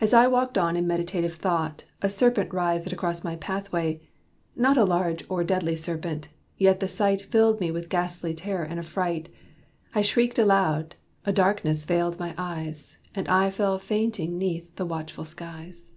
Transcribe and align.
As 0.00 0.14
I 0.14 0.28
walked 0.28 0.56
on 0.56 0.76
in 0.76 0.86
meditative 0.86 1.34
thought, 1.34 1.82
A 2.00 2.08
serpent 2.08 2.54
writhed 2.54 2.92
across 2.92 3.24
my 3.24 3.34
pathway; 3.34 4.00
not 4.54 4.78
A 4.78 4.84
large 4.84 5.24
or 5.28 5.42
deadly 5.42 5.74
serpent; 5.74 6.28
yet 6.58 6.78
the 6.78 6.86
sight 6.86 7.20
Filled 7.22 7.58
me 7.58 7.72
with 7.72 7.88
ghastly 7.88 8.34
terror 8.34 8.62
and 8.62 8.78
affright. 8.78 9.28
I 9.92 10.00
shrieked 10.00 10.38
aloud: 10.38 10.94
a 11.24 11.32
darkness 11.32 11.84
veiled 11.84 12.20
my 12.20 12.36
eyes 12.38 12.98
And 13.16 13.26
I 13.28 13.50
fell 13.50 13.80
fainting 13.80 14.38
'neath 14.38 14.72
the 14.76 14.86
watchful 14.86 15.24
skies. 15.24 15.90